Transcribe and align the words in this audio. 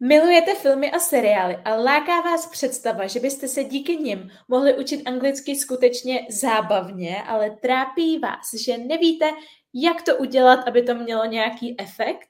Milujete 0.00 0.54
filmy 0.54 0.90
a 0.90 0.98
seriály 0.98 1.56
a 1.64 1.74
láká 1.74 2.20
vás 2.20 2.46
představa, 2.46 3.06
že 3.06 3.20
byste 3.20 3.48
se 3.48 3.64
díky 3.64 3.96
nim 3.96 4.30
mohli 4.48 4.78
učit 4.78 5.02
anglicky 5.06 5.56
skutečně 5.56 6.26
zábavně, 6.30 7.22
ale 7.22 7.50
trápí 7.50 8.18
vás, 8.18 8.54
že 8.64 8.78
nevíte, 8.78 9.30
jak 9.74 10.02
to 10.02 10.16
udělat, 10.16 10.68
aby 10.68 10.82
to 10.82 10.94
mělo 10.94 11.24
nějaký 11.24 11.80
efekt, 11.80 12.28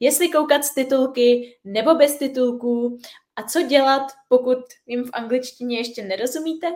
jestli 0.00 0.28
koukat 0.28 0.64
z 0.64 0.74
titulky 0.74 1.58
nebo 1.64 1.94
bez 1.94 2.16
titulků 2.16 2.98
a 3.36 3.42
co 3.42 3.62
dělat, 3.62 4.12
pokud 4.28 4.58
jim 4.86 5.04
v 5.04 5.10
angličtině 5.12 5.78
ještě 5.78 6.02
nerozumíte? 6.02 6.66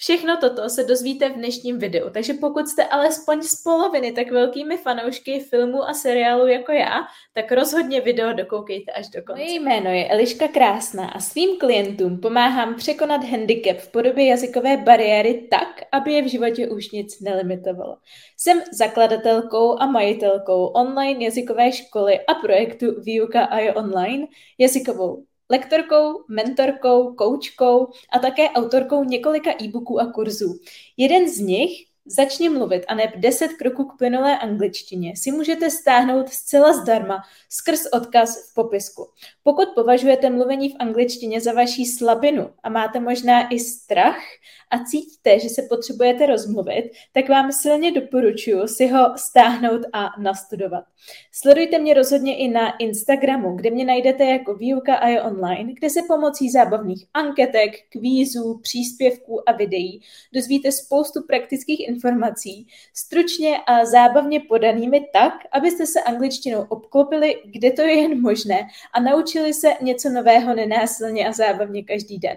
Všechno 0.00 0.36
toto 0.36 0.68
se 0.68 0.84
dozvíte 0.84 1.28
v 1.28 1.32
dnešním 1.32 1.78
videu, 1.78 2.10
takže 2.10 2.34
pokud 2.34 2.68
jste 2.68 2.84
alespoň 2.84 3.42
z 3.42 3.62
poloviny 3.62 4.12
tak 4.12 4.30
velkými 4.30 4.76
fanoušky 4.76 5.40
filmů 5.40 5.82
a 5.82 5.94
seriálu 5.94 6.46
jako 6.46 6.72
já, 6.72 6.98
tak 7.34 7.52
rozhodně 7.52 8.00
video 8.00 8.32
dokoukejte 8.32 8.92
až 8.92 9.08
do 9.08 9.22
konce. 9.22 9.42
Moje 9.42 9.60
jméno 9.60 9.90
je 9.90 10.08
Eliška 10.08 10.48
Krásná 10.48 11.08
a 11.08 11.20
svým 11.20 11.58
klientům 11.58 12.20
pomáhám 12.20 12.74
překonat 12.74 13.24
handicap 13.24 13.76
v 13.76 13.92
podobě 13.92 14.26
jazykové 14.26 14.76
bariéry 14.76 15.48
tak, 15.50 15.68
aby 15.92 16.12
je 16.12 16.22
v 16.22 16.30
životě 16.30 16.68
už 16.68 16.90
nic 16.90 17.20
nelimitovalo. 17.20 17.96
Jsem 18.36 18.62
zakladatelkou 18.72 19.78
a 19.78 19.86
majitelkou 19.86 20.66
online 20.66 21.24
jazykové 21.24 21.72
školy 21.72 22.20
a 22.20 22.34
projektu 22.34 23.00
Výuka 23.00 23.44
a 23.44 23.58
je 23.58 23.74
online, 23.74 24.26
jazykovou 24.58 25.24
lektorkou, 25.50 26.24
mentorkou, 26.28 27.14
koučkou 27.14 27.88
a 28.12 28.18
také 28.18 28.50
autorkou 28.50 29.04
několika 29.04 29.50
e-booků 29.62 30.00
a 30.00 30.12
kurzů. 30.12 30.60
Jeden 30.96 31.28
z 31.30 31.38
nich 31.38 31.87
Začni 32.10 32.48
mluvit 32.48 32.84
a 32.88 32.94
neb 32.94 33.10
10 33.16 33.48
kroků 33.48 33.84
k 33.84 33.98
plynulé 33.98 34.38
angličtině 34.38 35.16
si 35.16 35.32
můžete 35.32 35.70
stáhnout 35.70 36.28
zcela 36.28 36.72
zdarma 36.72 37.22
skrz 37.48 37.86
odkaz 37.92 38.50
v 38.50 38.54
popisku. 38.54 39.06
Pokud 39.42 39.68
považujete 39.74 40.30
mluvení 40.30 40.68
v 40.68 40.76
angličtině 40.78 41.40
za 41.40 41.52
vaší 41.52 41.86
slabinu 41.86 42.50
a 42.62 42.68
máte 42.68 43.00
možná 43.00 43.48
i 43.48 43.58
strach 43.58 44.22
a 44.70 44.84
cítíte, 44.84 45.38
že 45.38 45.48
se 45.48 45.62
potřebujete 45.62 46.26
rozmluvit, 46.26 46.90
tak 47.12 47.28
vám 47.28 47.52
silně 47.52 47.92
doporučuji 47.92 48.66
si 48.66 48.86
ho 48.86 49.14
stáhnout 49.16 49.80
a 49.92 50.08
nastudovat. 50.20 50.84
Sledujte 51.32 51.78
mě 51.78 51.94
rozhodně 51.94 52.36
i 52.36 52.48
na 52.48 52.76
Instagramu, 52.76 53.56
kde 53.56 53.70
mě 53.70 53.84
najdete 53.84 54.24
jako 54.24 54.54
výuka 54.54 54.94
a 54.94 55.08
je 55.08 55.22
online, 55.22 55.72
kde 55.72 55.90
se 55.90 56.00
pomocí 56.08 56.50
zábavných 56.50 57.06
anketek, 57.14 57.70
kvízů, 57.88 58.58
příspěvků 58.62 59.48
a 59.48 59.52
videí 59.52 60.00
dozvíte 60.32 60.72
spoustu 60.72 61.22
praktických 61.22 61.80
informací 61.80 61.97
informací, 61.98 62.66
stručně 62.94 63.58
a 63.66 63.84
zábavně 63.84 64.40
podanými 64.40 65.08
tak, 65.12 65.32
abyste 65.52 65.86
se 65.86 66.02
angličtinou 66.02 66.62
obklopili, 66.68 67.42
kde 67.44 67.70
to 67.70 67.82
je 67.82 67.94
jen 67.94 68.20
možné 68.20 68.68
a 68.94 69.00
naučili 69.00 69.54
se 69.54 69.68
něco 69.82 70.08
nového 70.08 70.54
nenásilně 70.54 71.28
a 71.28 71.32
zábavně 71.32 71.82
každý 71.82 72.18
den. 72.18 72.36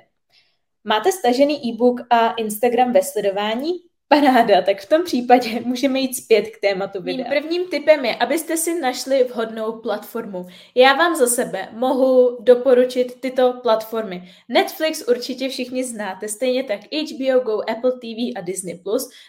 Máte 0.83 1.11
stažený 1.11 1.69
e-book 1.69 2.01
a 2.09 2.31
Instagram 2.31 2.93
ve 2.93 3.03
sledování? 3.03 3.90
Paráda, 4.11 4.61
tak 4.61 4.81
v 4.81 4.89
tom 4.89 5.03
případě 5.03 5.61
můžeme 5.65 5.99
jít 5.99 6.15
zpět 6.15 6.41
k 6.41 6.59
tématu 6.59 7.01
videa. 7.01 7.29
Mým 7.29 7.41
prvním 7.41 7.67
tipem 7.67 8.05
je, 8.05 8.15
abyste 8.15 8.57
si 8.57 8.79
našli 8.79 9.23
vhodnou 9.23 9.71
platformu. 9.71 10.47
Já 10.75 10.93
vám 10.93 11.15
za 11.15 11.27
sebe 11.27 11.67
mohu 11.71 12.37
doporučit 12.39 13.21
tyto 13.21 13.53
platformy. 13.53 14.23
Netflix 14.49 15.07
určitě 15.07 15.49
všichni 15.49 15.83
znáte, 15.83 16.27
stejně 16.27 16.63
tak 16.63 16.79
HBO 16.79 17.39
Go, 17.39 17.61
Apple 17.69 17.91
TV 17.91 18.35
a 18.35 18.41
Disney+. 18.41 18.79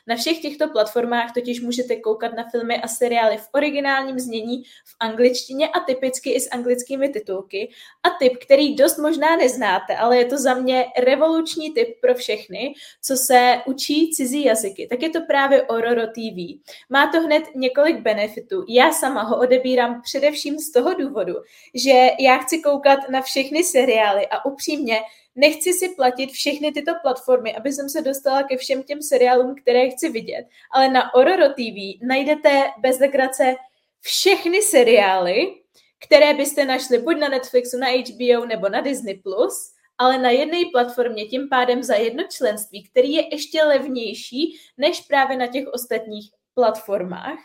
Na 0.06 0.16
všech 0.16 0.42
těchto 0.42 0.69
platformách 0.69 1.34
totiž 1.34 1.61
můžete 1.61 1.96
koukat 1.96 2.33
na 2.36 2.44
filmy 2.50 2.77
a 2.77 2.89
seriály 2.89 3.36
v 3.36 3.48
originálním 3.52 4.20
znění 4.20 4.62
v 4.84 4.96
angličtině 5.00 5.69
a 5.69 5.80
typicky 5.80 6.30
i 6.30 6.41
s 6.41 6.50
anglickými 6.52 7.08
titulky. 7.08 7.70
A 8.02 8.11
tip, 8.11 8.33
který 8.42 8.74
dost 8.74 8.98
možná 8.98 9.36
neznáte, 9.36 9.96
ale 9.96 10.17
je 10.17 10.24
to 10.24 10.39
za 10.39 10.55
mě 10.55 10.84
revoluční 10.98 11.70
tip 11.70 12.00
pro 12.00 12.14
všechny, 12.14 12.74
co 13.02 13.17
se 13.17 13.56
učí 13.67 14.11
cizí 14.11 14.44
jazyk 14.44 14.71
jazyky, 14.72 14.86
tak 14.86 15.02
je 15.02 15.10
to 15.10 15.20
právě 15.20 15.62
Ororo 15.62 16.06
TV. 16.06 16.60
Má 16.90 17.06
to 17.12 17.20
hned 17.20 17.42
několik 17.55 18.00
benefitů. 18.00 18.64
Já 18.68 18.92
sama 18.92 19.22
ho 19.22 19.40
odebírám 19.40 20.02
především 20.02 20.58
z 20.58 20.72
toho 20.72 20.94
důvodu, 20.94 21.34
že 21.74 22.08
já 22.20 22.38
chci 22.38 22.58
koukat 22.58 23.08
na 23.08 23.22
všechny 23.22 23.64
seriály 23.64 24.27
a 24.27 24.44
upřímně 24.44 25.00
nechci 25.34 25.72
si 25.72 25.88
platit 25.88 26.30
všechny 26.30 26.72
tyto 26.72 26.92
platformy, 27.02 27.55
aby 27.55 27.72
jsem 27.72 27.88
se 27.88 28.02
dostala 28.02 28.42
ke 28.42 28.56
všem 28.56 28.82
těm 28.82 29.02
seriálům, 29.02 29.55
které 29.62 29.90
chci 29.90 30.08
vidět. 30.08 30.46
Ale 30.70 30.88
na 30.88 31.14
Ororo 31.14 31.48
TV 31.48 32.00
najdete 32.02 32.70
bez 32.78 32.98
legrace 32.98 33.55
všechny 34.00 34.62
seriály, 34.62 35.55
které 36.05 36.34
byste 36.34 36.64
našli 36.64 36.98
buď 36.98 37.18
na 37.18 37.28
Netflixu, 37.28 37.78
na 37.78 37.86
HBO 37.88 38.46
nebo 38.46 38.68
na 38.68 38.80
Disney+, 38.80 39.22
ale 39.98 40.19
na 40.19 40.30
jedné 40.30 40.58
platformě, 40.73 41.25
tím 41.25 41.48
pádem 41.48 41.83
za 41.83 41.95
jedno 41.95 42.25
členství, 42.29 42.85
který 42.85 43.13
je 43.13 43.35
ještě 43.35 43.64
levnější 43.64 44.58
než 44.79 45.01
právě 45.01 45.36
na 45.36 45.47
těch 45.47 45.67
ostatních 45.73 46.30
platformách. 46.55 47.39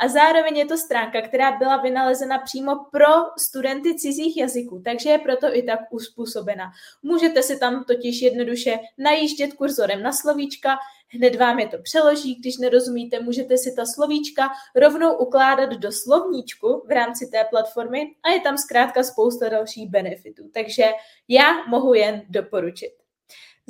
A 0.00 0.08
zároveň 0.08 0.56
je 0.56 0.66
to 0.66 0.76
stránka, 0.76 1.22
která 1.22 1.58
byla 1.58 1.76
vynalezena 1.76 2.38
přímo 2.38 2.84
pro 2.92 3.06
studenty 3.38 3.94
cizích 3.94 4.36
jazyků, 4.36 4.82
takže 4.84 5.10
je 5.10 5.18
proto 5.18 5.56
i 5.56 5.62
tak 5.62 5.80
uspůsobena. 5.90 6.70
Můžete 7.02 7.42
si 7.42 7.58
tam 7.58 7.84
totiž 7.84 8.22
jednoduše 8.22 8.78
najíždět 8.98 9.52
kurzorem 9.52 10.02
na 10.02 10.12
slovíčka, 10.12 10.78
hned 11.08 11.36
vám 11.36 11.58
je 11.58 11.68
to 11.68 11.78
přeloží, 11.78 12.34
když 12.34 12.58
nerozumíte, 12.58 13.20
můžete 13.20 13.58
si 13.58 13.74
ta 13.76 13.86
slovíčka 13.86 14.50
rovnou 14.74 15.16
ukládat 15.16 15.70
do 15.70 15.92
slovníčku 15.92 16.82
v 16.86 16.90
rámci 16.90 17.26
té 17.26 17.44
platformy 17.50 18.06
a 18.22 18.30
je 18.30 18.40
tam 18.40 18.58
zkrátka 18.58 19.02
spousta 19.02 19.48
dalších 19.48 19.90
benefitů. 19.90 20.50
Takže 20.54 20.84
já 21.28 21.66
mohu 21.66 21.94
jen 21.94 22.22
doporučit. 22.28 22.92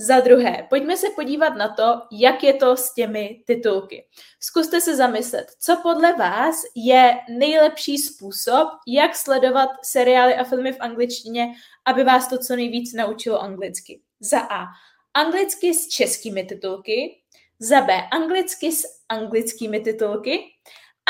Za 0.00 0.20
druhé, 0.20 0.66
pojďme 0.70 0.96
se 0.96 1.06
podívat 1.10 1.48
na 1.48 1.68
to, 1.68 2.02
jak 2.12 2.42
je 2.42 2.54
to 2.54 2.76
s 2.76 2.94
těmi 2.94 3.42
titulky. 3.46 4.06
Zkuste 4.40 4.80
se 4.80 4.96
zamyslet, 4.96 5.46
co 5.58 5.76
podle 5.82 6.12
vás 6.12 6.56
je 6.74 7.18
nejlepší 7.28 7.98
způsob, 7.98 8.68
jak 8.86 9.16
sledovat 9.16 9.68
seriály 9.82 10.34
a 10.34 10.44
filmy 10.44 10.72
v 10.72 10.80
angličtině, 10.80 11.52
aby 11.84 12.04
vás 12.04 12.28
to 12.28 12.38
co 12.38 12.56
nejvíc 12.56 12.94
naučilo 12.94 13.42
anglicky. 13.42 14.00
Za 14.20 14.40
A. 14.40 14.66
Anglicky 15.14 15.74
s 15.74 15.88
českými 15.88 16.44
titulky, 16.44 17.22
za 17.58 17.80
B. 17.80 18.08
Anglicky 18.12 18.72
s 18.72 18.84
anglickými 19.08 19.80
titulky, 19.80 20.44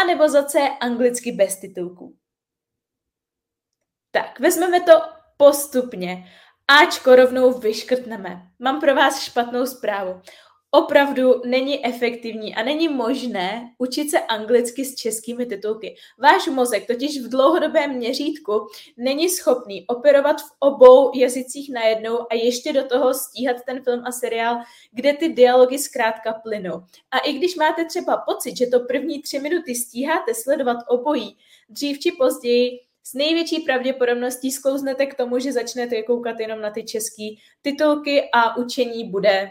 a 0.01 0.05
nebo 0.05 0.29
za 0.29 0.43
C. 0.43 0.59
Anglicky 0.81 1.33
bez 1.33 1.61
titulků. 1.61 2.17
Tak, 4.11 4.41
vezmeme 4.41 4.81
to 4.81 4.93
postupně. 5.37 6.25
Ačko 6.83 7.17
rovnou 7.17 7.59
vyškrtneme. 7.59 8.43
Mám 8.59 8.81
pro 8.81 8.95
vás 8.95 9.23
špatnou 9.23 9.67
zprávu. 9.67 10.23
Opravdu 10.71 11.41
není 11.45 11.87
efektivní 11.87 12.55
a 12.55 12.63
není 12.63 12.89
možné 12.89 13.75
učit 13.79 14.11
se 14.11 14.21
anglicky 14.21 14.85
s 14.85 14.95
českými 14.95 15.47
titulky. 15.47 15.97
Váš 16.19 16.47
mozek 16.47 16.87
totiž 16.87 17.21
v 17.21 17.29
dlouhodobém 17.29 17.97
měřítku 17.97 18.67
není 18.97 19.29
schopný 19.29 19.87
operovat 19.87 20.41
v 20.41 20.51
obou 20.59 21.19
jazycích 21.19 21.73
najednou 21.73 22.19
a 22.31 22.35
ještě 22.35 22.73
do 22.73 22.85
toho 22.85 23.15
stíhat 23.15 23.57
ten 23.67 23.83
film 23.85 24.03
a 24.05 24.13
seriál, 24.13 24.59
kde 24.93 25.13
ty 25.13 25.29
dialogy 25.29 25.79
zkrátka 25.79 26.33
plynou. 26.33 26.83
A 27.11 27.19
i 27.19 27.33
když 27.33 27.57
máte 27.57 27.85
třeba 27.85 28.17
pocit, 28.17 28.57
že 28.57 28.67
to 28.67 28.81
první 28.81 29.23
tři 29.23 29.39
minuty 29.39 29.75
stíháte 29.75 30.35
sledovat 30.35 30.77
obojí, 30.89 31.37
dřív 31.69 31.99
či 31.99 32.13
později 32.13 32.81
s 33.05 33.15
největší 33.15 33.61
pravděpodobností 33.61 34.51
sklouznete 34.51 35.07
k 35.07 35.15
tomu, 35.15 35.39
že 35.39 35.53
začnete 35.53 36.03
koukat 36.03 36.41
jenom 36.41 36.61
na 36.61 36.71
ty 36.71 36.85
české 36.85 37.29
titulky 37.63 38.29
a 38.33 38.57
učení 38.57 39.11
bude 39.11 39.51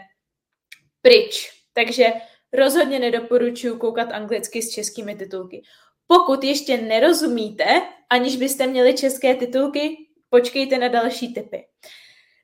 pryč. 1.08 1.50
Takže 1.72 2.06
rozhodně 2.52 2.98
nedoporučuji 2.98 3.76
koukat 3.76 4.12
anglicky 4.12 4.62
s 4.62 4.70
českými 4.70 5.14
titulky. 5.14 5.62
Pokud 6.06 6.44
ještě 6.44 6.76
nerozumíte, 6.76 7.64
aniž 8.10 8.36
byste 8.36 8.66
měli 8.66 8.94
české 8.94 9.34
titulky, 9.34 9.96
počkejte 10.30 10.78
na 10.78 10.88
další 10.88 11.34
typy. 11.34 11.64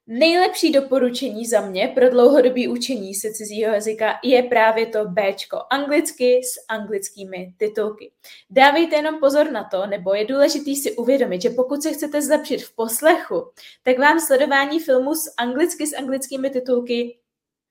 Nejlepší 0.07 0.73
doporučení 0.73 1.47
za 1.47 1.61
mě 1.61 1.89
pro 1.89 2.11
dlouhodobý 2.11 2.69
učení 2.69 3.15
se 3.15 3.33
cizího 3.33 3.73
jazyka 3.73 4.19
je 4.23 4.43
právě 4.43 4.87
to 4.87 5.05
B, 5.05 5.35
anglicky 5.71 6.41
s 6.45 6.65
anglickými 6.69 7.55
titulky. 7.59 8.13
Dávejte 8.51 8.97
jenom 8.97 9.21
pozor 9.21 9.51
na 9.51 9.65
to, 9.65 9.87
nebo 9.87 10.15
je 10.15 10.25
důležité 10.25 10.75
si 10.75 10.97
uvědomit, 10.97 11.43
že 11.43 11.51
pokud 11.51 11.83
se 11.83 11.93
chcete 11.93 12.23
zlepšit 12.23 12.63
v 12.63 12.75
poslechu, 12.75 13.51
tak 13.83 13.99
vám 13.99 14.21
sledování 14.21 14.81
filmu 14.81 15.15
s 15.15 15.35
anglicky 15.39 15.87
s 15.87 15.97
anglickými 15.97 16.51
titulky 16.51 17.19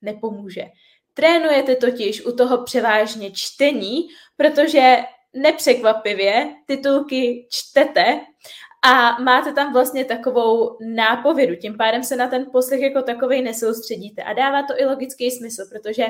nepomůže. 0.04 0.62
Trénujete 1.14 1.76
totiž 1.76 2.26
u 2.26 2.36
toho 2.36 2.64
převážně 2.64 3.30
čtení, 3.30 4.08
protože 4.36 4.96
nepřekvapivě 5.34 6.54
titulky 6.66 7.48
čtete 7.50 8.20
a 8.84 9.22
máte 9.22 9.52
tam 9.52 9.72
vlastně 9.72 10.04
takovou 10.04 10.78
nápovědu. 10.94 11.56
Tím 11.56 11.76
pádem 11.76 12.04
se 12.04 12.16
na 12.16 12.28
ten 12.28 12.46
poslech 12.52 12.80
jako 12.80 13.02
takovej 13.02 13.42
nesoustředíte. 13.42 14.22
A 14.22 14.32
dává 14.32 14.62
to 14.62 14.80
i 14.80 14.84
logický 14.84 15.30
smysl, 15.30 15.62
protože 15.72 16.06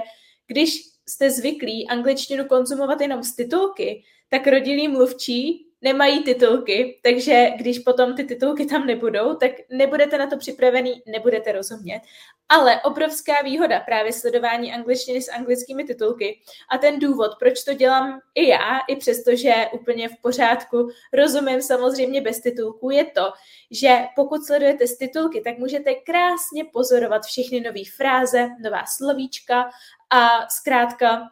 když 0.47 0.75
jste 1.09 1.31
zvyklí 1.31 1.89
angličtinu 1.89 2.45
konzumovat 2.45 3.01
jenom 3.01 3.23
z 3.23 3.35
titulky, 3.35 4.03
tak 4.29 4.47
rodilý 4.47 4.89
mluvčí 4.89 5.67
nemají 5.85 6.23
titulky, 6.23 7.01
takže 7.03 7.51
když 7.57 7.79
potom 7.79 8.17
ty 8.17 8.25
titulky 8.25 8.67
tam 8.67 8.87
nebudou, 8.87 9.35
tak 9.35 9.51
nebudete 9.71 10.19
na 10.19 10.27
to 10.27 10.37
připravený, 10.37 11.03
nebudete 11.07 11.53
rozumět. 11.53 12.01
Ale 12.49 12.81
obrovská 12.83 13.33
výhoda 13.45 13.81
právě 13.81 14.13
sledování 14.13 14.73
angličtiny 14.73 15.23
s 15.23 15.29
anglickými 15.29 15.85
titulky 15.85 16.41
a 16.71 16.79
ten 16.79 16.99
důvod, 16.99 17.31
proč 17.39 17.65
to 17.65 17.75
dělám 17.75 18.21
i 18.35 18.49
já, 18.49 18.79
i 18.89 18.97
přesto, 18.97 19.37
že 19.37 19.55
úplně 19.73 20.09
v 20.09 20.17
pořádku 20.23 20.89
rozumím 21.13 21.63
samozřejmě 21.63 22.21
bez 22.21 22.41
titulků, 22.41 22.91
je 22.91 23.05
to, 23.05 23.33
že 23.71 23.99
pokud 24.17 24.47
sledujete 24.47 24.87
s 24.87 24.99
titulky, 24.99 25.41
tak 25.41 25.59
můžete 25.59 25.95
krásně 25.95 26.65
pozorovat 26.73 27.25
všechny 27.25 27.61
nové 27.61 27.83
fráze, 27.97 28.49
nová 28.63 28.85
slovíčka 28.87 29.71
a 30.11 30.49
zkrátka 30.49 31.23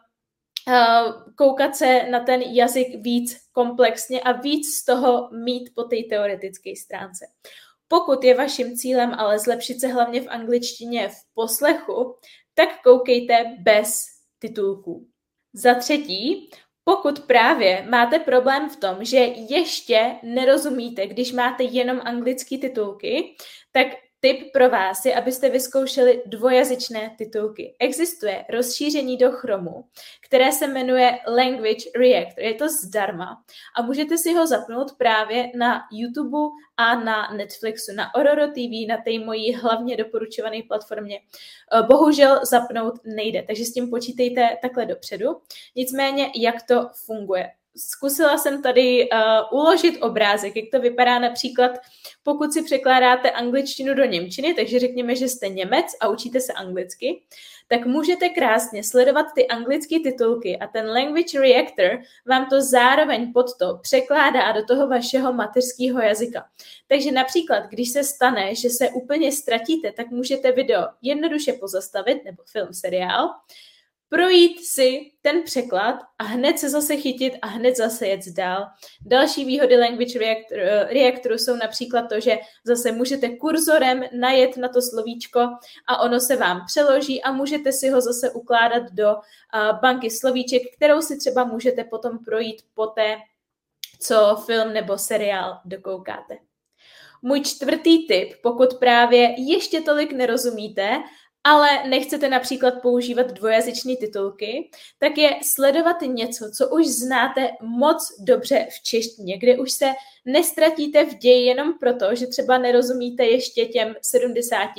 koukat 1.37 1.75
se 1.75 2.03
na 2.09 2.19
ten 2.19 2.41
jazyk 2.41 2.87
víc 2.95 3.37
komplexně 3.51 4.21
a 4.21 4.31
víc 4.31 4.75
z 4.75 4.85
toho 4.85 5.29
mít 5.31 5.69
po 5.75 5.83
té 5.83 5.95
teoretické 6.09 6.73
stránce. 6.75 7.25
Pokud 7.87 8.23
je 8.23 8.35
vaším 8.35 8.77
cílem 8.77 9.13
ale 9.17 9.39
zlepšit 9.39 9.79
se 9.79 9.87
hlavně 9.87 10.21
v 10.21 10.27
angličtině 10.27 11.09
v 11.09 11.15
poslechu, 11.33 12.15
tak 12.53 12.81
koukejte 12.83 13.57
bez 13.59 14.05
titulků. 14.39 15.07
Za 15.53 15.73
třetí, 15.73 16.49
pokud 16.83 17.19
právě 17.19 17.85
máte 17.89 18.19
problém 18.19 18.69
v 18.69 18.75
tom, 18.75 19.05
že 19.05 19.17
ještě 19.49 20.15
nerozumíte, 20.23 21.07
když 21.07 21.31
máte 21.31 21.63
jenom 21.63 22.01
anglické 22.03 22.57
titulky, 22.57 23.35
tak 23.71 23.87
Tip 24.25 24.51
pro 24.51 24.69
vás 24.69 25.05
je, 25.05 25.15
abyste 25.15 25.49
vyzkoušeli 25.49 26.23
dvojazyčné 26.25 27.15
titulky. 27.17 27.75
Existuje 27.79 28.45
rozšíření 28.49 29.17
do 29.17 29.31
Chromu, 29.31 29.85
které 30.25 30.51
se 30.51 30.67
jmenuje 30.67 31.19
Language 31.27 31.89
Reactor. 31.95 32.43
Je 32.43 32.53
to 32.53 32.69
zdarma 32.69 33.43
a 33.75 33.81
můžete 33.81 34.17
si 34.17 34.33
ho 34.33 34.47
zapnout 34.47 34.91
právě 34.97 35.51
na 35.55 35.81
YouTube 35.91 36.37
a 36.77 36.95
na 37.03 37.33
Netflixu, 37.37 37.91
na 37.95 38.15
Ororo 38.15 38.47
TV, 38.47 38.87
na 38.87 38.97
té 38.97 39.19
mojí 39.25 39.53
hlavně 39.53 39.97
doporučované 39.97 40.57
platformě. 40.67 41.19
Eh, 41.19 41.83
bohužel 41.83 42.39
zapnout 42.45 42.93
nejde, 43.05 43.43
takže 43.47 43.65
s 43.65 43.73
tím 43.73 43.89
počítejte 43.89 44.57
takhle 44.61 44.85
dopředu. 44.85 45.27
Nicméně, 45.75 46.31
jak 46.35 46.55
to 46.67 46.89
funguje? 47.05 47.49
Zkusila 47.77 48.37
jsem 48.37 48.61
tady 48.61 49.09
uh, 49.09 49.59
uložit 49.59 50.01
obrázek, 50.01 50.55
jak 50.55 50.65
to 50.71 50.79
vypadá 50.79 51.19
například, 51.19 51.71
pokud 52.23 52.53
si 52.53 52.63
překládáte 52.63 53.31
angličtinu 53.31 53.93
do 53.93 54.05
němčiny, 54.05 54.53
takže 54.53 54.79
řekněme, 54.79 55.15
že 55.15 55.29
jste 55.29 55.49
Němec 55.49 55.85
a 55.99 56.07
učíte 56.07 56.39
se 56.39 56.53
anglicky, 56.53 57.23
tak 57.67 57.85
můžete 57.85 58.29
krásně 58.29 58.83
sledovat 58.83 59.25
ty 59.35 59.47
anglické 59.47 59.99
titulky 59.99 60.57
a 60.57 60.67
ten 60.67 60.89
Language 60.89 61.39
Reactor 61.39 62.01
vám 62.25 62.45
to 62.49 62.61
zároveň 62.61 63.33
pod 63.33 63.57
to 63.57 63.79
překládá 63.81 64.51
do 64.51 64.65
toho 64.65 64.87
vašeho 64.87 65.33
mateřského 65.33 66.01
jazyka. 66.01 66.45
Takže 66.87 67.11
například, 67.11 67.63
když 67.69 67.89
se 67.89 68.03
stane, 68.03 68.55
že 68.55 68.69
se 68.69 68.89
úplně 68.89 69.31
ztratíte, 69.31 69.91
tak 69.91 70.09
můžete 70.09 70.51
video 70.51 70.87
jednoduše 71.01 71.53
pozastavit, 71.53 72.25
nebo 72.25 72.43
film, 72.45 72.73
seriál, 72.73 73.29
projít 74.13 74.65
si 74.65 75.11
ten 75.21 75.43
překlad 75.43 75.95
a 76.19 76.23
hned 76.23 76.59
se 76.59 76.69
zase 76.69 76.97
chytit 76.97 77.33
a 77.41 77.47
hned 77.47 77.77
zase 77.77 78.07
jet 78.07 78.21
dál. 78.35 78.65
Další 79.05 79.45
výhody 79.45 79.77
Language 79.77 80.19
Reactor, 80.19 80.57
Reactoru 80.93 81.37
jsou 81.37 81.55
například 81.55 82.01
to, 82.01 82.19
že 82.19 82.37
zase 82.63 82.91
můžete 82.91 83.29
kurzorem 83.29 84.03
najet 84.19 84.57
na 84.57 84.69
to 84.69 84.81
slovíčko 84.81 85.39
a 85.87 86.01
ono 86.01 86.19
se 86.19 86.35
vám 86.35 86.61
přeloží 86.67 87.23
a 87.23 87.31
můžete 87.31 87.71
si 87.71 87.89
ho 87.89 88.01
zase 88.01 88.31
ukládat 88.31 88.83
do 88.91 89.15
banky 89.81 90.09
slovíček, 90.11 90.61
kterou 90.75 91.01
si 91.01 91.17
třeba 91.17 91.43
můžete 91.43 91.83
potom 91.83 92.19
projít 92.25 92.61
poté, 92.73 93.17
co 93.99 94.43
film 94.45 94.73
nebo 94.73 94.97
seriál 94.97 95.59
dokoukáte. 95.65 96.37
Můj 97.25 97.41
čtvrtý 97.41 98.07
tip, 98.07 98.33
pokud 98.43 98.73
právě 98.73 99.35
ještě 99.37 99.81
tolik 99.81 100.11
nerozumíte 100.11 101.03
ale 101.43 101.87
nechcete 101.87 102.29
například 102.29 102.81
používat 102.81 103.31
dvojazyčné 103.31 103.95
titulky, 103.95 104.69
tak 104.99 105.17
je 105.17 105.29
sledovat 105.43 106.01
něco, 106.01 106.51
co 106.57 106.69
už 106.69 106.87
znáte 106.87 107.49
moc 107.61 108.15
dobře 108.19 108.67
v 108.69 108.83
češtině, 108.83 109.37
kde 109.37 109.57
už 109.57 109.71
se 109.71 109.85
nestratíte 110.25 111.05
v 111.05 111.17
ději 111.17 111.45
jenom 111.45 111.73
proto, 111.79 112.15
že 112.15 112.27
třeba 112.27 112.57
nerozumíte 112.57 113.25
ještě 113.25 113.65
těm 113.65 113.95
70 114.01 114.69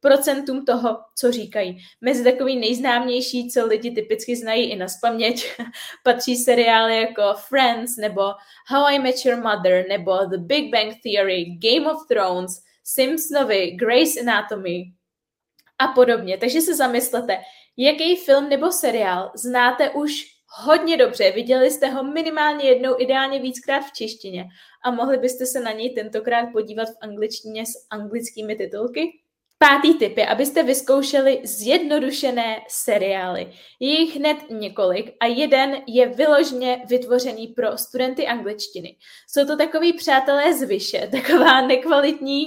procentům 0.00 0.64
toho, 0.64 0.98
co 1.14 1.32
říkají. 1.32 1.78
Mezi 2.00 2.24
takový 2.24 2.56
nejznámější, 2.56 3.50
co 3.50 3.66
lidi 3.66 3.90
typicky 3.90 4.36
znají 4.36 4.70
i 4.70 4.76
na 4.76 4.88
spaměť, 4.88 5.46
patří 6.04 6.36
seriály 6.36 7.00
jako 7.00 7.22
Friends, 7.48 7.96
nebo 7.96 8.22
How 8.66 8.86
I 8.86 8.98
Met 8.98 9.24
Your 9.24 9.42
Mother, 9.42 9.88
nebo 9.88 10.16
The 10.16 10.38
Big 10.38 10.72
Bang 10.72 10.94
Theory, 11.02 11.44
Game 11.44 11.92
of 11.92 12.06
Thrones, 12.08 12.52
Simpsonovi, 12.84 13.70
Grey's 13.70 14.20
Anatomy, 14.20 14.84
a 15.78 15.88
podobně. 15.88 16.38
Takže 16.38 16.60
se 16.60 16.74
zamyslete, 16.74 17.38
jaký 17.76 18.16
film 18.16 18.48
nebo 18.48 18.72
seriál 18.72 19.30
znáte 19.34 19.90
už 19.90 20.24
hodně 20.64 20.96
dobře, 20.96 21.30
viděli 21.30 21.70
jste 21.70 21.88
ho 21.88 22.04
minimálně 22.04 22.64
jednou, 22.64 22.94
ideálně 22.98 23.40
víckrát 23.40 23.84
v 23.84 23.92
češtině 23.92 24.44
a 24.84 24.90
mohli 24.90 25.18
byste 25.18 25.46
se 25.46 25.60
na 25.60 25.72
něj 25.72 25.94
tentokrát 25.94 26.46
podívat 26.52 26.88
v 26.88 26.96
angličtině 27.00 27.66
s 27.66 27.86
anglickými 27.90 28.56
titulky? 28.56 29.12
Pátý 29.60 29.94
tip 29.94 30.18
je, 30.18 30.26
abyste 30.26 30.62
vyzkoušeli 30.62 31.40
zjednodušené 31.44 32.56
seriály. 32.68 33.52
Je 33.80 34.00
jich 34.00 34.16
hned 34.16 34.36
několik 34.50 35.16
a 35.20 35.26
jeden 35.26 35.76
je 35.86 36.08
vyložně 36.08 36.82
vytvořený 36.88 37.48
pro 37.48 37.78
studenty 37.78 38.26
angličtiny. 38.26 38.96
Jsou 39.28 39.46
to 39.46 39.56
takový 39.56 39.92
přátelé 39.92 40.54
z 40.54 40.62
vyše, 40.62 41.08
taková 41.12 41.60
nekvalitní 41.60 42.46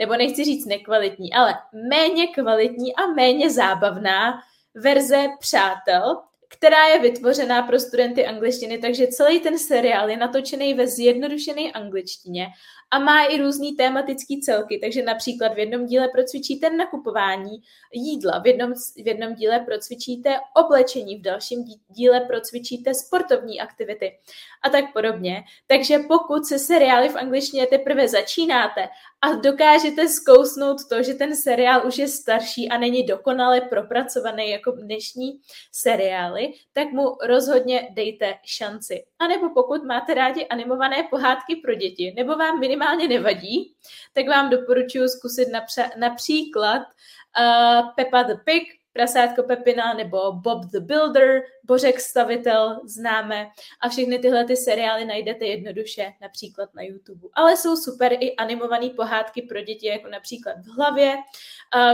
nebo 0.00 0.16
nechci 0.16 0.44
říct 0.44 0.66
nekvalitní, 0.66 1.32
ale 1.32 1.54
méně 1.90 2.26
kvalitní 2.26 2.96
a 2.96 3.06
méně 3.06 3.50
zábavná 3.50 4.40
verze 4.74 5.26
Přátel, 5.40 6.20
která 6.48 6.86
je 6.86 6.98
vytvořená 6.98 7.62
pro 7.62 7.80
studenty 7.80 8.26
angličtiny, 8.26 8.78
takže 8.78 9.06
celý 9.06 9.40
ten 9.40 9.58
seriál 9.58 10.10
je 10.10 10.16
natočený 10.16 10.74
ve 10.74 10.86
zjednodušené 10.86 11.72
angličtině 11.72 12.46
a 12.90 12.98
má 12.98 13.24
i 13.24 13.38
různý 13.38 13.76
tématický 13.76 14.40
celky, 14.40 14.78
takže 14.78 15.02
například 15.02 15.54
v 15.54 15.58
jednom 15.58 15.86
díle 15.86 16.08
procvičíte 16.08 16.70
nakupování 16.70 17.62
jídla, 17.92 18.38
v 18.38 18.46
jednom, 18.46 18.72
v 19.04 19.06
jednom 19.06 19.34
díle 19.34 19.60
procvičíte 19.60 20.36
oblečení, 20.54 21.18
v 21.18 21.22
dalším 21.22 21.64
díle 21.88 22.20
procvičíte 22.20 22.94
sportovní 22.94 23.60
aktivity 23.60 24.18
a 24.62 24.70
tak 24.70 24.92
podobně. 24.92 25.42
Takže 25.66 25.98
pokud 26.08 26.46
se 26.46 26.58
seriály 26.58 27.08
v 27.08 27.16
angličtině 27.16 27.66
teprve 27.66 28.08
začínáte 28.08 28.88
a 29.22 29.32
dokážete 29.34 30.08
zkousnout 30.08 30.88
to, 30.88 31.02
že 31.02 31.14
ten 31.14 31.36
seriál 31.36 31.86
už 31.86 31.98
je 31.98 32.08
starší 32.08 32.68
a 32.68 32.78
není 32.78 33.06
dokonale 33.06 33.60
propracovaný 33.60 34.50
jako 34.50 34.70
dnešní 34.70 35.40
seriály, 35.72 36.52
tak 36.72 36.92
mu 36.92 37.16
rozhodně 37.26 37.88
dejte 37.92 38.34
šanci. 38.44 39.04
A 39.18 39.26
nebo 39.26 39.50
pokud 39.50 39.84
máte 39.84 40.14
rádi 40.14 40.46
animované 40.46 40.96
pohádky 41.10 41.56
pro 41.56 41.74
děti, 41.74 42.14
nebo 42.16 42.36
vám 42.36 42.60
minimálně 42.60 43.08
nevadí, 43.08 43.74
tak 44.12 44.28
vám 44.28 44.50
doporučuji 44.50 45.08
zkusit 45.08 45.48
napře- 45.48 45.98
například 45.98 46.82
uh, 46.82 47.90
Peppa 47.96 48.22
the 48.22 48.34
Pig, 48.44 48.79
Prasátko 48.92 49.42
Pepina 49.42 49.94
nebo 49.94 50.32
Bob 50.32 50.64
the 50.64 50.80
Builder, 50.80 51.42
Bořek 51.64 52.00
stavitel 52.00 52.80
známe 52.84 53.46
a 53.80 53.88
všechny 53.88 54.18
tyhle 54.18 54.44
ty 54.44 54.56
seriály 54.56 55.04
najdete 55.04 55.46
jednoduše 55.46 56.12
například 56.20 56.74
na 56.74 56.82
YouTube. 56.82 57.28
Ale 57.34 57.56
jsou 57.56 57.76
super 57.76 58.12
i 58.12 58.36
animované 58.36 58.90
pohádky 58.90 59.42
pro 59.42 59.60
děti, 59.60 59.86
jako 59.86 60.08
například 60.08 60.56
v 60.58 60.76
hlavě, 60.76 61.16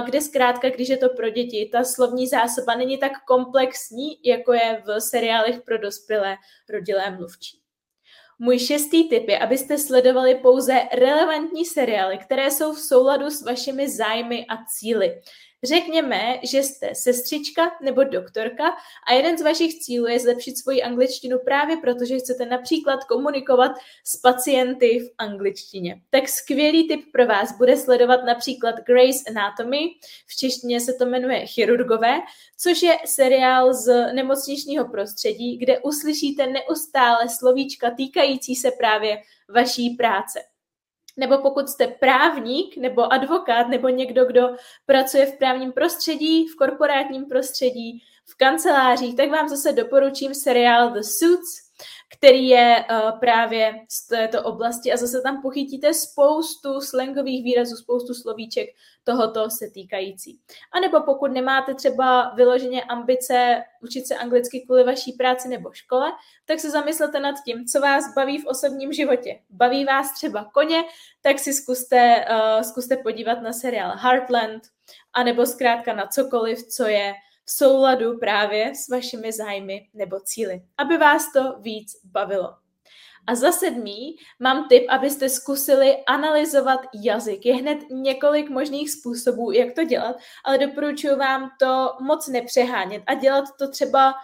kde 0.05 0.21
zkrátka, 0.21 0.71
když 0.71 0.89
je 0.89 0.97
to 0.97 1.09
pro 1.09 1.31
děti, 1.31 1.69
ta 1.73 1.85
slovní 1.85 2.27
zásoba 2.27 2.75
není 2.75 2.99
tak 2.99 3.13
komplexní, 3.29 4.09
jako 4.25 4.53
je 4.53 4.83
v 4.87 5.01
seriálech 5.01 5.61
pro 5.63 5.79
dospělé 5.79 6.37
rodilé 6.69 7.11
mluvčí. 7.11 7.61
Můj 8.39 8.59
šestý 8.59 9.09
tip 9.09 9.29
je, 9.29 9.39
abyste 9.39 9.79
sledovali 9.79 10.35
pouze 10.35 10.81
relevantní 10.93 11.65
seriály, 11.65 12.19
které 12.19 12.51
jsou 12.51 12.73
v 12.73 12.81
souladu 12.81 13.31
s 13.31 13.43
vašimi 13.43 13.91
zájmy 13.91 14.47
a 14.49 14.65
cíly. 14.65 15.21
Řekněme, 15.65 16.41
že 16.43 16.63
jste 16.63 16.95
sestřička 16.95 17.73
nebo 17.83 18.05
doktorka 18.05 18.65
a 19.09 19.13
jeden 19.13 19.39
z 19.39 19.43
vašich 19.43 19.79
cílů 19.79 20.07
je 20.07 20.21
zlepšit 20.21 20.59
svoji 20.59 20.83
angličtinu 20.83 21.39
právě 21.45 21.77
proto, 21.77 22.05
že 22.05 22.19
chcete 22.19 22.47
například 22.47 23.05
komunikovat 23.05 23.73
s 24.05 24.17
pacienty 24.17 25.01
v 25.01 25.15
angličtině. 25.19 26.01
Tak 26.11 26.29
skvělý 26.29 26.89
tip 26.89 27.13
pro 27.13 27.27
vás 27.27 27.59
bude 27.59 27.77
sledovat 27.77 28.25
například 28.25 28.75
Grey's 28.87 29.23
Anatomy, 29.29 29.79
v 30.27 30.37
češtině 30.37 30.81
se 30.81 30.93
to 30.95 31.07
jmenuje 31.07 31.47
Chirurgové, 31.47 32.21
což 32.59 32.83
je 32.83 32.99
seriál 33.05 33.75
z 33.75 34.13
nemocničního 34.13 34.89
prostředí, 34.89 35.59
kde 35.59 35.79
uslyšíte 35.79 36.47
neustále 36.47 37.29
slovíčka 37.29 37.91
týkající 37.91 38.57
se 38.57 38.71
právě 38.71 39.19
vaší 39.55 39.91
práce 39.91 40.41
nebo 41.17 41.39
pokud 41.39 41.69
jste 41.69 41.87
právník 41.87 42.77
nebo 42.77 43.13
advokát 43.13 43.69
nebo 43.69 43.89
někdo, 43.89 44.25
kdo 44.25 44.49
pracuje 44.87 45.27
v 45.27 45.39
právním 45.39 45.73
prostředí, 45.73 46.49
v 46.49 46.57
korporátním 46.57 47.25
prostředí, 47.27 48.03
v 48.25 48.37
kancelářích, 48.37 49.17
tak 49.17 49.31
vám 49.31 49.49
zase 49.49 49.73
doporučím 49.73 50.35
seriál 50.35 50.91
The 50.91 51.01
Suits, 51.03 51.66
který 52.09 52.49
je 52.49 52.85
uh, 52.91 53.19
právě 53.19 53.75
z 53.91 54.07
této 54.07 54.43
oblasti 54.43 54.93
a 54.93 54.97
zase 54.97 55.21
tam 55.21 55.43
pochytíte 55.43 55.95
spoustu 55.95 56.81
slangových 56.81 57.45
výrazů, 57.45 57.77
spoustu 57.77 58.15
slovíček 58.15 58.69
tohoto 59.05 59.51
se 59.51 59.71
týkající. 59.71 60.41
A 60.73 60.81
nebo 60.81 61.01
pokud 61.01 61.31
nemáte 61.31 61.75
třeba 61.75 62.35
vyloženě 62.35 62.83
ambice 62.83 63.63
učit 63.83 64.07
se 64.07 64.17
anglicky 64.17 64.61
kvůli 64.61 64.85
vaší 64.85 65.13
práci 65.13 65.49
nebo 65.49 65.73
škole, 65.73 66.13
tak 66.45 66.61
se 66.61 66.71
zamyslete 66.71 67.21
nad 67.21 67.35
tím, 67.45 67.65
co 67.65 67.81
vás 67.81 68.15
baví 68.15 68.39
v 68.39 68.47
osobním 68.47 68.93
životě. 68.93 69.41
Baví 69.51 69.85
vás 69.85 70.15
třeba 70.15 70.51
koně, 70.55 70.85
tak 71.23 71.39
si 71.39 71.53
zkuste, 71.53 72.27
uh, 72.31 72.63
zkuste 72.63 72.97
podívat 72.97 73.43
na 73.43 73.53
seriál 73.53 73.93
Heartland, 73.97 74.63
anebo 75.13 75.47
zkrátka 75.47 75.95
na 75.95 76.07
cokoliv, 76.07 76.67
co 76.67 76.87
je 76.87 77.15
v 77.47 77.51
souladu 77.51 78.19
právě 78.19 78.73
s 78.75 78.89
vašimi 78.89 79.33
zájmy 79.33 79.89
nebo 79.95 80.21
cíly, 80.21 80.63
aby 80.79 80.99
vás 80.99 81.33
to 81.33 81.59
víc 81.61 81.93
bavilo. 82.05 82.55
A 83.27 83.35
za 83.35 83.53
sedmý 83.53 84.17
mám 84.39 84.69
tip, 84.69 84.87
abyste 84.89 85.29
zkusili 85.29 85.97
analyzovat 86.07 86.81
jazyk. 87.03 87.47
Je 87.47 87.55
hned 87.57 87.79
několik 87.91 88.51
možných 88.51 88.91
způsobů, 88.91 89.51
jak 89.51 89.75
to 89.75 89.85
dělat, 89.85 90.17
ale 90.45 90.59
doporučuji 90.59 91.17
vám 91.17 91.51
to 91.61 91.97
moc 92.01 92.29
nepřehánět 92.29 93.03
a 93.07 93.15
dělat 93.15 93.45
to 93.59 93.71
třeba 93.71 94.15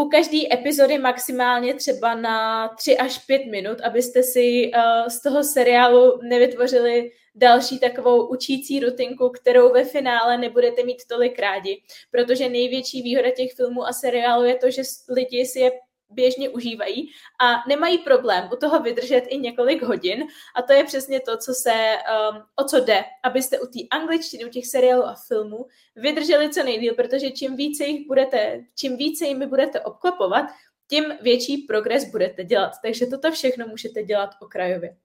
u 0.00 0.08
každé 0.08 0.38
epizody 0.52 0.98
maximálně 0.98 1.74
třeba 1.74 2.14
na 2.14 2.68
3 2.68 2.98
až 2.98 3.18
5 3.18 3.46
minut, 3.46 3.80
abyste 3.80 4.22
si 4.22 4.70
uh, 4.74 5.08
z 5.08 5.22
toho 5.22 5.44
seriálu 5.44 6.20
nevytvořili 6.22 7.10
další 7.34 7.78
takovou 7.78 8.26
učící 8.26 8.80
rutinku, 8.80 9.28
kterou 9.28 9.72
ve 9.72 9.84
finále 9.84 10.38
nebudete 10.38 10.84
mít 10.84 11.02
tolik 11.08 11.38
rádi, 11.38 11.82
protože 12.10 12.48
největší 12.48 13.02
výhoda 13.02 13.30
těch 13.30 13.52
filmů 13.56 13.86
a 13.86 13.92
seriálů 13.92 14.44
je 14.44 14.56
to, 14.56 14.70
že 14.70 14.82
lidi 15.08 15.46
si 15.46 15.58
je 15.58 15.70
běžně 16.10 16.48
užívají 16.48 17.10
a 17.40 17.68
nemají 17.68 17.98
problém 17.98 18.48
u 18.52 18.56
toho 18.56 18.80
vydržet 18.80 19.24
i 19.28 19.38
několik 19.38 19.82
hodin 19.82 20.24
a 20.56 20.62
to 20.62 20.72
je 20.72 20.84
přesně 20.84 21.20
to, 21.20 21.36
co 21.36 21.54
se, 21.54 21.96
um, 22.32 22.42
o 22.56 22.64
co 22.64 22.80
jde, 22.80 23.04
abyste 23.22 23.58
u 23.60 23.66
té 23.66 23.78
angličtiny, 23.90 24.44
u 24.44 24.48
těch 24.48 24.66
seriálů 24.66 25.04
a 25.04 25.14
filmů 25.28 25.66
vydrželi 25.96 26.50
co 26.50 26.62
nejdíl, 26.62 26.94
protože 26.94 27.30
čím 27.30 27.56
více 27.56 27.84
jich 27.84 28.06
budete, 28.06 28.60
čím 28.74 28.96
více 28.96 29.26
jimi 29.26 29.46
budete 29.46 29.80
obklopovat, 29.80 30.46
tím 30.90 31.04
větší 31.22 31.56
progres 31.58 32.04
budete 32.10 32.44
dělat. 32.44 32.72
Takže 32.82 33.06
toto 33.06 33.32
všechno 33.32 33.66
můžete 33.66 34.02
dělat 34.02 34.30
okrajově. 34.40 34.96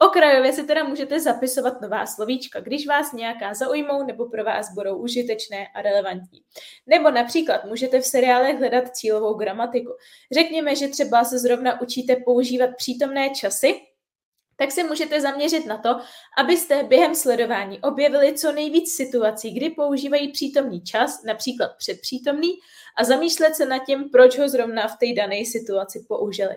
Okrajově 0.00 0.52
si 0.52 0.64
teda 0.64 0.84
můžete 0.84 1.20
zapisovat 1.20 1.80
nová 1.80 2.06
slovíčka, 2.06 2.60
když 2.60 2.86
vás 2.86 3.12
nějaká 3.12 3.54
zaujmou 3.54 4.06
nebo 4.06 4.26
pro 4.26 4.44
vás 4.44 4.74
budou 4.74 4.96
užitečné 4.96 5.66
a 5.74 5.82
relevantní. 5.82 6.40
Nebo 6.86 7.10
například 7.10 7.64
můžete 7.64 8.00
v 8.00 8.06
seriálech 8.06 8.58
hledat 8.58 8.96
cílovou 8.96 9.34
gramatiku. 9.34 9.92
Řekněme, 10.32 10.76
že 10.76 10.88
třeba 10.88 11.24
se 11.24 11.38
zrovna 11.38 11.80
učíte 11.80 12.16
používat 12.16 12.70
přítomné 12.76 13.30
časy, 13.30 13.80
tak 14.56 14.72
se 14.72 14.84
můžete 14.84 15.20
zaměřit 15.20 15.66
na 15.66 15.78
to, 15.78 15.88
abyste 16.38 16.82
během 16.82 17.14
sledování 17.14 17.80
objevili 17.80 18.34
co 18.34 18.52
nejvíc 18.52 18.96
situací, 18.96 19.50
kdy 19.50 19.70
používají 19.70 20.32
přítomný 20.32 20.82
čas, 20.82 21.22
například 21.22 21.70
předpřítomný, 21.78 22.52
a 22.96 23.04
zamýšlet 23.04 23.54
se 23.54 23.66
nad 23.66 23.78
tím, 23.78 24.10
proč 24.10 24.38
ho 24.38 24.48
zrovna 24.48 24.88
v 24.88 24.96
té 24.98 25.06
dané 25.16 25.44
situaci 25.44 26.04
použili. 26.08 26.56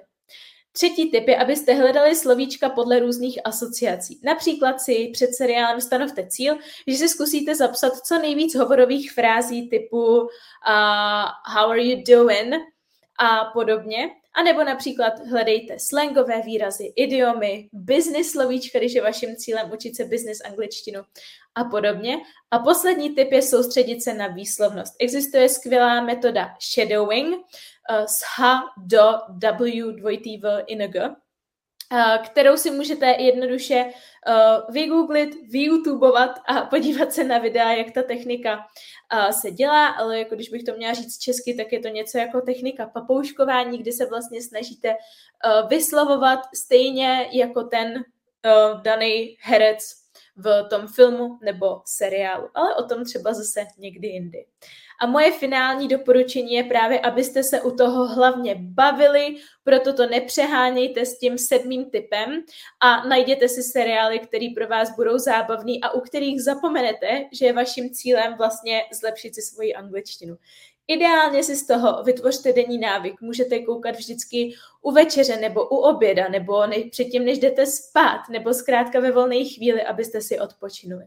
Třetí 0.73 1.11
tip 1.11 1.27
je, 1.27 1.37
abyste 1.37 1.73
hledali 1.73 2.15
slovíčka 2.15 2.69
podle 2.69 2.99
různých 2.99 3.39
asociací. 3.43 4.19
Například 4.23 4.81
si 4.81 5.09
před 5.13 5.35
seriálem 5.35 5.81
stanovte 5.81 6.27
cíl, 6.27 6.57
že 6.87 6.97
si 6.97 7.09
zkusíte 7.09 7.55
zapsat 7.55 7.93
co 8.05 8.19
nejvíc 8.19 8.55
hovorových 8.55 9.11
frází 9.11 9.69
typu 9.69 10.21
uh, 10.21 10.27
how 11.55 11.71
are 11.71 11.83
you 11.83 12.03
doing 12.07 12.55
a 13.19 13.45
podobně. 13.53 14.09
A 14.33 14.43
nebo 14.43 14.63
například 14.63 15.19
hledejte 15.25 15.79
slangové 15.79 16.41
výrazy, 16.41 16.93
idiomy, 16.95 17.69
business 17.73 18.31
slovíčka, 18.31 18.79
když 18.79 18.93
je 18.93 19.01
vaším 19.01 19.35
cílem 19.35 19.71
učit 19.73 19.95
se 19.95 20.05
business 20.05 20.41
angličtinu 20.41 21.01
a 21.55 21.63
podobně. 21.63 22.17
A 22.51 22.59
poslední 22.59 23.15
tip 23.15 23.31
je 23.31 23.41
soustředit 23.41 24.03
se 24.03 24.13
na 24.13 24.27
výslovnost. 24.27 24.93
Existuje 24.99 25.49
skvělá 25.49 26.01
metoda 26.01 26.55
shadowing, 26.73 27.45
uh, 27.89 28.05
z 28.05 28.21
H 28.38 28.63
do 28.77 29.11
W 29.39 29.91
dvojitý 29.91 30.38
V 30.38 30.63
in 30.67 30.79
G, 30.79 31.09
uh, 31.09 31.15
kterou 32.25 32.57
si 32.57 32.71
můžete 32.71 33.05
jednoduše 33.05 33.85
uh, 33.85 34.73
vygooglit, 34.73 35.29
vyyoutubovat 35.51 36.39
a 36.47 36.61
podívat 36.61 37.13
se 37.13 37.23
na 37.23 37.38
videa, 37.38 37.71
jak 37.71 37.91
ta 37.91 38.03
technika 38.03 38.67
se 39.31 39.51
dělá, 39.51 39.88
ale 39.88 40.19
jako 40.19 40.35
když 40.35 40.50
bych 40.50 40.63
to 40.63 40.73
měla 40.73 40.93
říct 40.93 41.17
česky, 41.17 41.53
tak 41.53 41.71
je 41.71 41.79
to 41.79 41.88
něco 41.88 42.17
jako 42.17 42.41
technika 42.41 42.85
papouškování, 42.85 43.77
kdy 43.77 43.91
se 43.91 44.05
vlastně 44.05 44.41
snažíte 44.41 44.95
vyslovovat 45.67 46.39
stejně 46.55 47.29
jako 47.31 47.63
ten 47.63 48.03
daný 48.83 49.38
herec 49.41 50.00
v 50.35 50.63
tom 50.69 50.88
filmu 50.88 51.39
nebo 51.43 51.81
seriálu, 51.85 52.50
ale 52.53 52.75
o 52.75 52.83
tom 52.83 53.05
třeba 53.05 53.33
zase 53.33 53.65
někdy 53.77 54.07
jindy. 54.07 54.45
A 55.01 55.05
moje 55.05 55.31
finální 55.31 55.88
doporučení 55.88 56.53
je 56.53 56.63
právě, 56.63 57.00
abyste 57.00 57.43
se 57.43 57.61
u 57.61 57.75
toho 57.75 58.07
hlavně 58.07 58.55
bavili, 58.59 59.35
proto 59.63 59.93
to 59.93 60.07
nepřehánějte 60.07 61.05
s 61.05 61.19
tím 61.19 61.38
sedmým 61.38 61.89
typem 61.89 62.43
a 62.79 63.07
najděte 63.07 63.47
si 63.47 63.63
seriály, 63.63 64.19
které 64.19 64.47
pro 64.55 64.67
vás 64.67 64.95
budou 64.95 65.17
zábavný 65.17 65.83
a 65.83 65.89
u 65.91 66.00
kterých 66.00 66.43
zapomenete, 66.43 67.07
že 67.31 67.45
je 67.45 67.53
vaším 67.53 67.89
cílem 67.89 68.35
vlastně 68.38 68.81
zlepšit 68.93 69.35
si 69.35 69.41
svoji 69.41 69.73
angličtinu. 69.73 70.38
Ideálně 70.91 71.43
si 71.43 71.55
z 71.55 71.67
toho 71.67 72.03
vytvořte 72.03 72.53
denní 72.53 72.77
návyk. 72.77 73.21
Můžete 73.21 73.60
koukat 73.60 73.95
vždycky 73.95 74.53
u 74.81 74.91
večeře 74.91 75.38
nebo 75.38 75.65
u 75.65 75.75
oběda, 75.75 76.29
nebo 76.29 76.67
ne, 76.67 76.75
předtím, 76.91 77.25
než 77.25 77.39
jdete 77.39 77.65
spát, 77.65 78.29
nebo 78.29 78.53
zkrátka 78.53 79.00
ve 79.00 79.12
volné 79.12 79.45
chvíli, 79.45 79.83
abyste 79.83 80.21
si 80.21 80.39
odpočinuli 80.39 81.03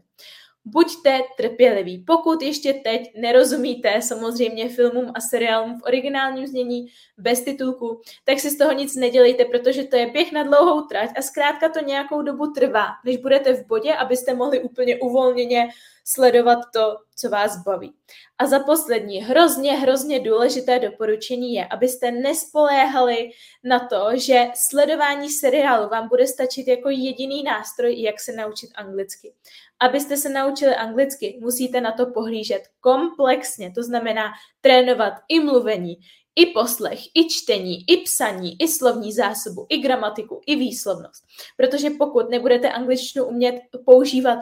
buďte 0.65 1.21
trpěliví. 1.37 2.03
Pokud 2.07 2.41
ještě 2.41 2.73
teď 2.73 3.11
nerozumíte 3.15 4.01
samozřejmě 4.01 4.69
filmům 4.69 5.11
a 5.15 5.21
seriálům 5.21 5.79
v 5.79 5.83
originálním 5.83 6.47
znění 6.47 6.87
bez 7.17 7.41
titulku, 7.41 8.01
tak 8.23 8.39
si 8.39 8.49
z 8.49 8.57
toho 8.57 8.71
nic 8.71 8.95
nedělejte, 8.95 9.45
protože 9.45 9.83
to 9.83 9.95
je 9.95 10.11
běh 10.11 10.31
na 10.31 10.43
dlouhou 10.43 10.81
trať 10.81 11.09
a 11.17 11.21
zkrátka 11.21 11.69
to 11.69 11.79
nějakou 11.79 12.21
dobu 12.21 12.47
trvá, 12.47 12.87
než 13.05 13.17
budete 13.17 13.53
v 13.53 13.67
bodě, 13.67 13.93
abyste 13.93 14.33
mohli 14.33 14.59
úplně 14.59 14.99
uvolněně 14.99 15.67
sledovat 16.07 16.59
to, 16.73 16.97
co 17.15 17.29
vás 17.29 17.63
baví. 17.63 17.93
A 18.37 18.45
za 18.45 18.59
poslední, 18.59 19.17
hrozně, 19.17 19.73
hrozně 19.73 20.19
důležité 20.19 20.79
doporučení 20.79 21.53
je, 21.53 21.65
abyste 21.65 22.11
nespoléhali 22.11 23.29
na 23.63 23.87
to, 23.87 24.09
že 24.13 24.47
sledování 24.55 25.29
seriálu 25.29 25.89
vám 25.89 26.09
bude 26.09 26.27
stačit 26.27 26.67
jako 26.67 26.89
jediný 26.89 27.43
nástroj, 27.43 28.01
jak 28.01 28.19
se 28.19 28.31
naučit 28.31 28.69
anglicky. 28.75 29.33
Abyste 29.79 30.17
se 30.17 30.29
naučili 30.29 30.75
anglicky, 30.75 31.39
musíte 31.41 31.81
na 31.81 31.91
to 31.91 32.05
pohlížet 32.05 32.61
komplexně, 32.81 33.71
to 33.71 33.83
znamená 33.83 34.31
trénovat 34.61 35.13
i 35.29 35.39
mluvení, 35.39 35.97
i 36.35 36.45
poslech, 36.45 36.99
i 37.13 37.29
čtení, 37.29 37.83
i 37.89 37.97
psaní, 37.97 38.61
i 38.61 38.67
slovní 38.67 39.13
zásobu, 39.13 39.65
i 39.69 39.77
gramatiku, 39.77 40.41
i 40.45 40.55
výslovnost. 40.55 41.23
Protože 41.57 41.89
pokud 41.89 42.29
nebudete 42.29 42.71
angličtinu 42.71 43.25
umět 43.25 43.55
používat 43.85 44.39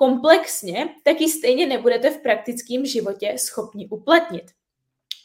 komplexně, 0.00 0.88
tak 1.02 1.20
ji 1.20 1.28
stejně 1.28 1.66
nebudete 1.66 2.10
v 2.10 2.22
praktickém 2.22 2.86
životě 2.86 3.34
schopni 3.36 3.88
uplatnit. 3.88 4.44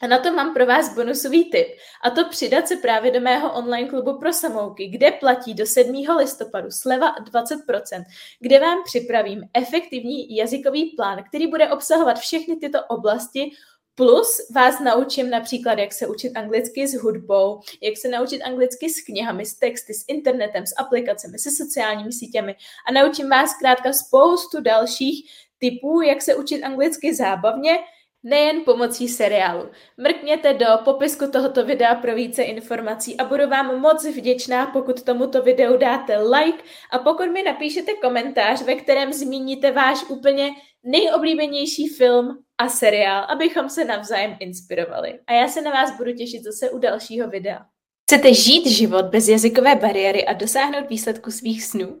A 0.02 0.06
na 0.06 0.18
to 0.18 0.32
mám 0.32 0.54
pro 0.54 0.66
vás 0.66 0.94
bonusový 0.94 1.50
tip, 1.50 1.66
a 2.04 2.10
to 2.10 2.28
přidat 2.28 2.68
se 2.68 2.76
právě 2.76 3.10
do 3.10 3.20
mého 3.20 3.52
online 3.54 3.88
klubu 3.88 4.18
pro 4.18 4.32
samouky, 4.32 4.86
kde 4.86 5.10
platí 5.10 5.54
do 5.54 5.66
7. 5.66 6.04
listopadu 6.18 6.70
sleva 6.70 7.14
20%, 7.16 8.04
kde 8.40 8.60
vám 8.60 8.78
připravím 8.84 9.42
efektivní 9.54 10.36
jazykový 10.36 10.84
plán, 10.96 11.24
který 11.28 11.46
bude 11.46 11.68
obsahovat 11.68 12.18
všechny 12.18 12.56
tyto 12.56 12.84
oblasti 12.84 13.50
Plus 13.98 14.50
vás 14.54 14.80
naučím 14.80 15.30
například, 15.30 15.78
jak 15.78 15.92
se 15.92 16.06
učit 16.06 16.36
anglicky 16.36 16.88
s 16.88 16.94
hudbou, 16.94 17.60
jak 17.82 17.96
se 17.96 18.08
naučit 18.08 18.42
anglicky 18.42 18.90
s 18.90 19.04
knihami, 19.04 19.46
s 19.46 19.58
texty, 19.58 19.94
s 19.94 20.04
internetem, 20.08 20.66
s 20.66 20.74
aplikacemi, 20.78 21.38
se 21.38 21.50
sociálními 21.50 22.12
sítěmi 22.12 22.56
a 22.88 22.92
naučím 22.92 23.28
vás 23.28 23.50
zkrátka 23.50 23.92
spoustu 23.92 24.60
dalších 24.60 25.30
typů, 25.58 26.00
jak 26.00 26.22
se 26.22 26.34
učit 26.34 26.62
anglicky 26.62 27.14
zábavně, 27.14 27.78
nejen 28.22 28.62
pomocí 28.64 29.08
seriálu. 29.08 29.70
Mrkněte 29.96 30.54
do 30.54 30.66
popisku 30.84 31.30
tohoto 31.30 31.64
videa 31.64 31.94
pro 31.94 32.14
více 32.14 32.42
informací 32.42 33.16
a 33.16 33.24
budu 33.24 33.48
vám 33.48 33.80
moc 33.80 34.04
vděčná, 34.04 34.66
pokud 34.66 35.02
tomuto 35.02 35.42
videu 35.42 35.76
dáte 35.76 36.18
like 36.18 36.64
a 36.92 36.98
pokud 36.98 37.26
mi 37.26 37.42
napíšete 37.42 37.92
komentář, 37.94 38.62
ve 38.62 38.74
kterém 38.74 39.12
zmíníte 39.12 39.70
váš 39.70 40.04
úplně 40.08 40.50
nejoblíbenější 40.82 41.88
film 41.88 42.45
a 42.58 42.68
seriál, 42.68 43.24
abychom 43.28 43.68
se 43.68 43.84
navzájem 43.84 44.36
inspirovali. 44.40 45.20
A 45.26 45.32
já 45.32 45.48
se 45.48 45.62
na 45.62 45.70
vás 45.70 45.96
budu 45.96 46.12
těšit 46.12 46.42
zase 46.42 46.70
u 46.70 46.78
dalšího 46.78 47.28
videa. 47.28 47.66
Chcete 48.02 48.34
žít 48.34 48.66
život 48.66 49.04
bez 49.04 49.28
jazykové 49.28 49.74
bariéry 49.74 50.26
a 50.26 50.32
dosáhnout 50.32 50.88
výsledku 50.88 51.30
svých 51.30 51.64
snů? 51.64 52.00